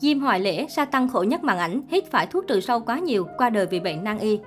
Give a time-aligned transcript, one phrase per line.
[0.00, 2.98] Diêm Hoài Lễ, sa tăng khổ nhất màn ảnh, hít phải thuốc trừ sâu quá
[2.98, 4.38] nhiều, qua đời vì bệnh nan y.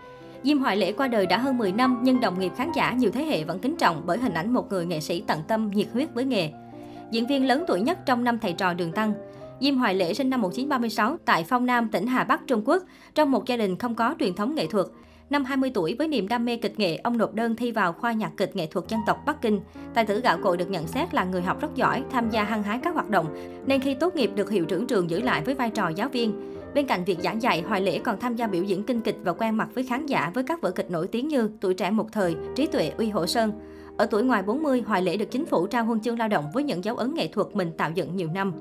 [0.44, 3.12] Diêm Hoài Lễ qua đời đã hơn 10 năm nhưng đồng nghiệp khán giả nhiều
[3.12, 5.88] thế hệ vẫn kính trọng bởi hình ảnh một người nghệ sĩ tận tâm, nhiệt
[5.94, 6.50] huyết với nghề.
[7.12, 9.14] Diễn viên lớn tuổi nhất trong năm thầy trò Đường Tăng.
[9.60, 12.84] Diêm Hoài Lễ sinh năm 1936 tại Phong Nam, tỉnh Hà Bắc, Trung Quốc,
[13.16, 14.86] trong một gia đình không có truyền thống nghệ thuật.
[15.32, 18.12] Năm 20 tuổi, với niềm đam mê kịch nghệ, ông nộp đơn thi vào khoa
[18.12, 19.60] nhạc kịch nghệ thuật dân tộc Bắc Kinh.
[19.94, 22.64] Tài tử gạo cội được nhận xét là người học rất giỏi, tham gia hăng
[22.64, 23.28] hái các hoạt động,
[23.66, 26.56] nên khi tốt nghiệp được hiệu trưởng trường giữ lại với vai trò giáo viên.
[26.74, 29.34] Bên cạnh việc giảng dạy, Hoài Lễ còn tham gia biểu diễn kinh kịch và
[29.34, 32.12] quen mặt với khán giả với các vở kịch nổi tiếng như Tuổi trẻ một
[32.12, 33.52] thời, Trí tuệ uy hổ sơn.
[33.98, 36.64] Ở tuổi ngoài 40, Hoài Lễ được chính phủ trao huân chương lao động với
[36.64, 38.54] những dấu ấn nghệ thuật mình tạo dựng nhiều năm.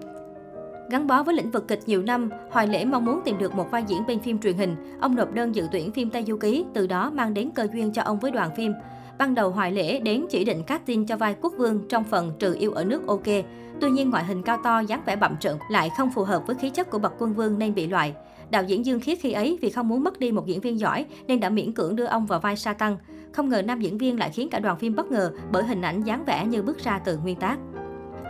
[0.90, 3.70] Gắn bó với lĩnh vực kịch nhiều năm, Hoài Lễ mong muốn tìm được một
[3.70, 4.76] vai diễn bên phim truyền hình.
[5.00, 7.92] Ông nộp đơn dự tuyển phim Tây Du Ký, từ đó mang đến cơ duyên
[7.92, 8.72] cho ông với đoàn phim.
[9.18, 12.56] Ban đầu Hoài Lễ đến chỉ định casting cho vai quốc vương trong phần Trừ
[12.58, 13.26] yêu ở nước OK.
[13.80, 16.56] Tuy nhiên ngoại hình cao to, dáng vẻ bậm trợn lại không phù hợp với
[16.56, 18.14] khí chất của bậc quân vương nên bị loại.
[18.50, 21.06] Đạo diễn Dương Khiết khi ấy vì không muốn mất đi một diễn viên giỏi
[21.26, 22.96] nên đã miễn cưỡng đưa ông vào vai sa tăng.
[23.32, 26.02] Không ngờ nam diễn viên lại khiến cả đoàn phim bất ngờ bởi hình ảnh
[26.02, 27.58] dáng vẻ như bước ra từ nguyên tác.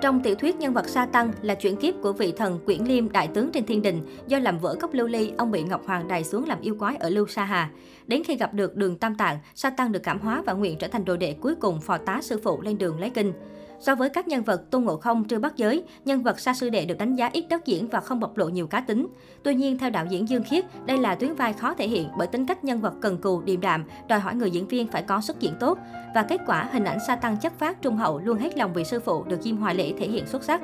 [0.00, 3.12] Trong tiểu thuyết nhân vật Sa Tăng là chuyển kiếp của vị thần Quyển Liêm
[3.12, 6.08] đại tướng trên thiên đình, do làm vỡ cốc lưu ly, ông bị Ngọc Hoàng
[6.08, 7.70] đày xuống làm yêu quái ở Lưu Sa Hà.
[8.06, 10.88] Đến khi gặp được đường Tam Tạng, Sa Tăng được cảm hóa và nguyện trở
[10.88, 13.32] thành đồ đệ cuối cùng phò tá sư phụ lên đường lấy kinh.
[13.80, 16.70] So với các nhân vật Tôn Ngộ Không, Trư Bắc Giới, nhân vật Sa Sư
[16.70, 19.06] Đệ được đánh giá ít đất diễn và không bộc lộ nhiều cá tính.
[19.42, 22.26] Tuy nhiên, theo đạo diễn Dương Khiết, đây là tuyến vai khó thể hiện bởi
[22.26, 25.20] tính cách nhân vật cần cù, điềm đạm, đòi hỏi người diễn viên phải có
[25.20, 25.78] sức diễn tốt.
[26.14, 28.84] Và kết quả, hình ảnh Sa Tăng chất phát trung hậu luôn hết lòng vì
[28.84, 30.60] sư phụ được Diêm Hoài Lễ thể hiện xuất sắc.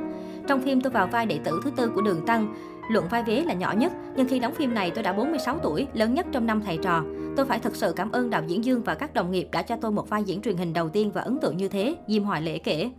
[0.46, 2.54] Trong phim tôi vào vai đệ tử thứ tư của Đường Tăng,
[2.90, 5.86] luận vai vế là nhỏ nhất, nhưng khi đóng phim này tôi đã 46 tuổi,
[5.94, 7.02] lớn nhất trong năm thầy trò.
[7.36, 9.76] Tôi phải thật sự cảm ơn đạo diễn Dương và các đồng nghiệp đã cho
[9.76, 12.42] tôi một vai diễn truyền hình đầu tiên và ấn tượng như thế, Diêm Hoài
[12.42, 12.90] Lễ kể.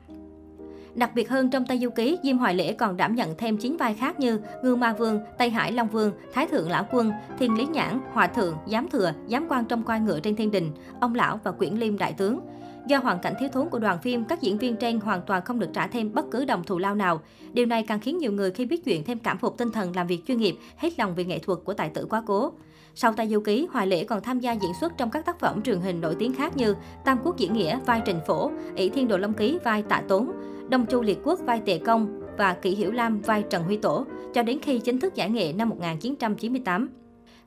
[0.97, 3.77] Đặc biệt hơn trong Tây Du Ký, Diêm Hoài Lễ còn đảm nhận thêm 9
[3.77, 7.57] vai khác như Ngư Ma Vương, Tây Hải Long Vương, Thái Thượng Lão Quân, Thiên
[7.57, 11.15] Lý Nhãn, Hòa Thượng, Giám Thừa, Giám quan trong quan ngựa trên thiên đình, Ông
[11.15, 12.39] Lão và Quyển Liêm Đại Tướng.
[12.87, 15.59] Do hoàn cảnh thiếu thốn của đoàn phim, các diễn viên trên hoàn toàn không
[15.59, 17.21] được trả thêm bất cứ đồng thù lao nào.
[17.53, 20.07] Điều này càng khiến nhiều người khi biết chuyện thêm cảm phục tinh thần làm
[20.07, 22.51] việc chuyên nghiệp, hết lòng vì nghệ thuật của tài tử quá cố.
[22.95, 25.61] Sau Tây Du Ký, Hoài Lễ còn tham gia diễn xuất trong các tác phẩm
[25.61, 26.75] truyền hình nổi tiếng khác như
[27.05, 30.31] Tam Quốc Diễn Nghĩa vai Trình Phổ, ỷ Thiên Đồ Long Ký vai Tạ Tốn,
[30.69, 34.05] Đông Chu Liệt Quốc vai Tề Công và Kỷ Hiểu Lam vai Trần Huy Tổ,
[34.33, 36.89] cho đến khi chính thức giải nghệ năm 1998.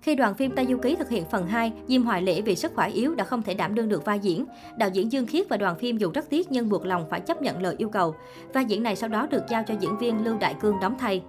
[0.01, 2.73] Khi đoàn phim Tây Du Ký thực hiện phần 2, Diêm Hoài Lễ vì sức
[2.75, 4.45] khỏe yếu đã không thể đảm đương được vai diễn.
[4.79, 7.43] Đạo diễn Dương Khiết và đoàn phim dù rất tiếc nhưng buộc lòng phải chấp
[7.43, 8.15] nhận lời yêu cầu.
[8.53, 11.23] Vai diễn này sau đó được giao cho diễn viên Lưu Đại Cương đóng thay.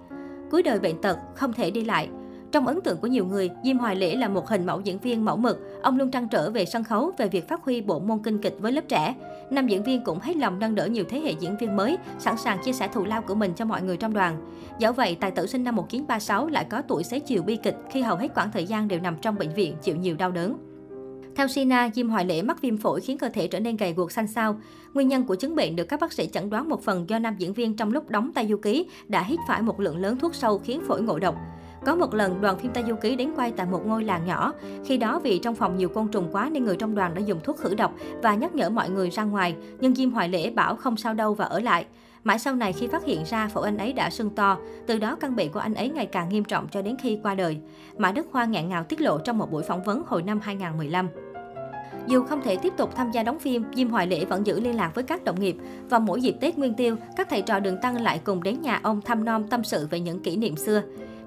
[0.50, 2.08] Cuối đời bệnh tật, không thể đi lại,
[2.52, 5.24] trong ấn tượng của nhiều người, Diêm Hoài Lễ là một hình mẫu diễn viên
[5.24, 5.60] mẫu mực.
[5.82, 8.54] Ông luôn trăn trở về sân khấu, về việc phát huy bộ môn kinh kịch
[8.60, 9.14] với lớp trẻ.
[9.50, 12.36] Nam diễn viên cũng hết lòng nâng đỡ nhiều thế hệ diễn viên mới, sẵn
[12.36, 14.36] sàng chia sẻ thù lao của mình cho mọi người trong đoàn.
[14.78, 18.00] Dẫu vậy, tài tử sinh năm 1936 lại có tuổi xế chiều bi kịch khi
[18.00, 20.58] hầu hết quãng thời gian đều nằm trong bệnh viện chịu nhiều đau đớn.
[21.36, 24.12] Theo Sina, Diêm Hoài Lễ mắc viêm phổi khiến cơ thể trở nên gầy guộc
[24.12, 24.60] xanh xao.
[24.94, 27.34] Nguyên nhân của chứng bệnh được các bác sĩ chẩn đoán một phần do nam
[27.38, 30.34] diễn viên trong lúc đóng tay du ký đã hít phải một lượng lớn thuốc
[30.34, 31.36] sâu khiến phổi ngộ độc.
[31.84, 34.52] Có một lần, đoàn phim Tây Du Ký đến quay tại một ngôi làng nhỏ.
[34.84, 37.40] Khi đó vì trong phòng nhiều côn trùng quá nên người trong đoàn đã dùng
[37.44, 39.56] thuốc khử độc và nhắc nhở mọi người ra ngoài.
[39.80, 41.86] Nhưng Diêm Hoài Lễ bảo không sao đâu và ở lại.
[42.24, 45.16] Mãi sau này khi phát hiện ra phổi anh ấy đã sưng to, từ đó
[45.20, 47.58] căn bệnh của anh ấy ngày càng nghiêm trọng cho đến khi qua đời.
[47.98, 51.08] Mã Đức Hoa ngạn ngào tiết lộ trong một buổi phỏng vấn hồi năm 2015.
[52.06, 54.76] Dù không thể tiếp tục tham gia đóng phim, Diêm Hoài Lễ vẫn giữ liên
[54.76, 55.56] lạc với các đồng nghiệp.
[55.88, 58.80] Và mỗi dịp Tết Nguyên Tiêu, các thầy trò Đường Tăng lại cùng đến nhà
[58.82, 60.82] ông thăm nom tâm sự về những kỷ niệm xưa.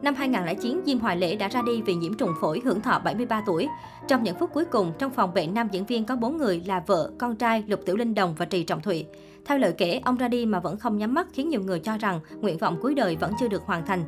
[0.05, 3.43] Năm 2009, Diêm Hoài Lễ đã ra đi vì nhiễm trùng phổi hưởng thọ 73
[3.45, 3.67] tuổi.
[4.07, 6.83] Trong những phút cuối cùng, trong phòng bệnh nam diễn viên có 4 người là
[6.87, 9.05] vợ, con trai Lục Tiểu Linh Đồng và Trì Trọng Thụy.
[9.45, 11.97] Theo lời kể, ông ra đi mà vẫn không nhắm mắt khiến nhiều người cho
[11.97, 14.03] rằng nguyện vọng cuối đời vẫn chưa được hoàn thành.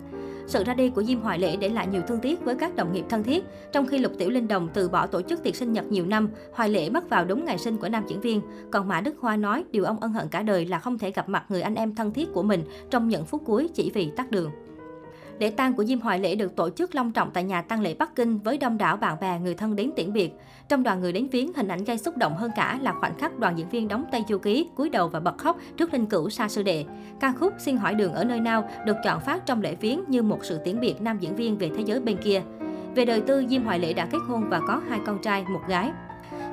[0.48, 2.94] Sự ra đi của Diêm Hoài Lễ để lại nhiều thương tiếc với các đồng
[2.94, 3.44] nghiệp thân thiết.
[3.72, 6.30] Trong khi Lục Tiểu Linh Đồng từ bỏ tổ chức tiệc sinh nhật nhiều năm,
[6.54, 8.42] Hoài Lễ mất vào đúng ngày sinh của nam diễn viên.
[8.72, 11.30] Còn Mã Đức Hoa nói điều ông ân hận cả đời là không thể gặp
[11.30, 14.32] mặt người anh em thân thiết của mình trong những phút cuối chỉ vì tắt
[14.32, 14.52] đường.
[15.40, 17.94] Lễ tang của Diêm Hoài Lễ được tổ chức long trọng tại nhà tang lễ
[17.94, 20.34] Bắc Kinh với đông đảo bạn bè người thân đến tiễn biệt.
[20.70, 23.40] Trong đoàn người đến viếng, hình ảnh gây xúc động hơn cả là khoảnh khắc
[23.40, 26.30] đoàn diễn viên đóng Tây Du Ký cúi đầu và bật khóc trước linh cữu
[26.30, 26.86] Sa Sư Đệ.
[27.20, 30.24] Ca khúc Xin hỏi đường ở nơi nào được chọn phát trong lễ viếng như
[30.24, 32.42] một sự tiễn biệt nam diễn viên về thế giới bên kia.
[32.96, 35.62] Về đời tư, Diêm Hoài Lễ đã kết hôn và có hai con trai, một
[35.68, 35.92] gái.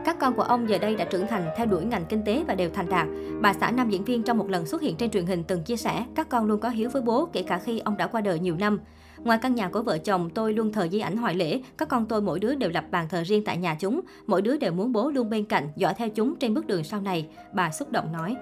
[0.04, 2.54] Các con của ông giờ đây đã trưởng thành, theo đuổi ngành kinh tế và
[2.54, 3.06] đều thành đạt.
[3.40, 5.76] Bà xã nam diễn viên trong một lần xuất hiện trên truyền hình từng chia
[5.76, 8.38] sẻ, các con luôn có hiếu với bố kể cả khi ông đã qua đời
[8.38, 8.80] nhiều năm.
[9.18, 11.60] Ngoài căn nhà của vợ chồng, tôi luôn thờ di ảnh hoài lễ.
[11.78, 14.00] Các con tôi mỗi đứa đều lập bàn thờ riêng tại nhà chúng.
[14.26, 17.00] Mỗi đứa đều muốn bố luôn bên cạnh, dõi theo chúng trên bước đường sau
[17.00, 17.28] này.
[17.54, 18.36] Bà xúc động nói.